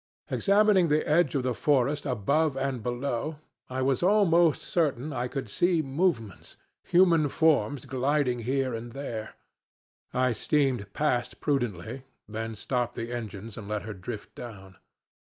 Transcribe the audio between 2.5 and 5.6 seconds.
and below, I was almost certain I could